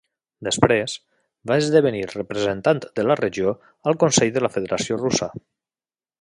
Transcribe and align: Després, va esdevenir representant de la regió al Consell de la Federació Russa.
Després, 0.45 0.93
va 1.51 1.57
esdevenir 1.63 2.01
representant 2.13 2.81
de 3.01 3.05
la 3.11 3.19
regió 3.21 3.53
al 3.93 4.01
Consell 4.05 4.33
de 4.39 4.43
la 4.47 4.51
Federació 4.57 4.99
Russa. 5.05 5.29